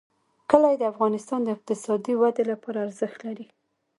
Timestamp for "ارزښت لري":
2.85-3.47